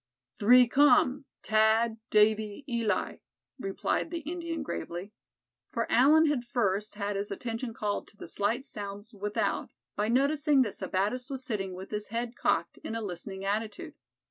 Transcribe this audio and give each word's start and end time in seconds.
"Three 0.33 0.67
come, 0.67 1.25
Thad, 1.43 1.99
Davy, 2.09 2.65
Eli," 2.67 3.17
replied 3.59 4.09
the 4.09 4.21
Indian, 4.21 4.63
gravely; 4.63 5.11
for 5.69 5.85
Allan 5.91 6.25
had 6.25 6.43
first 6.43 6.95
had 6.95 7.15
his 7.15 7.29
attention 7.29 7.71
called 7.71 8.07
to 8.07 8.17
the 8.17 8.27
slight 8.27 8.65
sounds 8.65 9.13
without 9.13 9.69
by 9.95 10.07
noticing 10.07 10.63
that 10.63 10.73
Sebattis 10.73 11.29
was 11.29 11.45
sitting 11.45 11.75
with 11.75 11.91
his 11.91 12.07
head 12.07 12.35
cocked 12.35 12.77
in 12.79 12.95
a 12.95 12.99
listening 13.01 13.45
attitude. 13.45 13.93